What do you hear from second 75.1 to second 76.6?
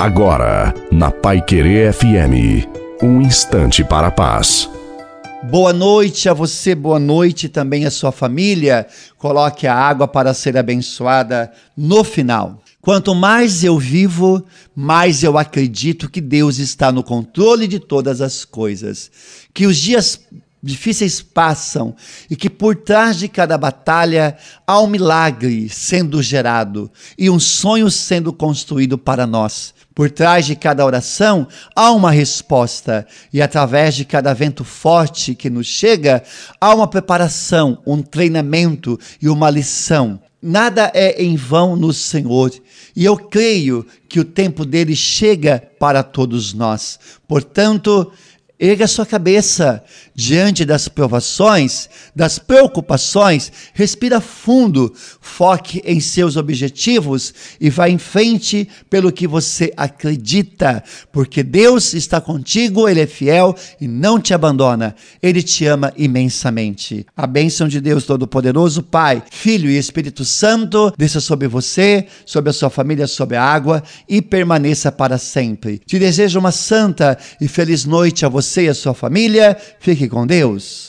sempre. Te desejo uma